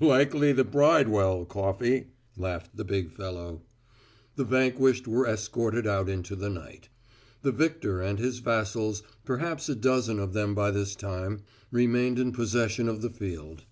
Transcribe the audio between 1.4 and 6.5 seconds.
Coffey," laughed the big fellow. The vanquished were escorted out into the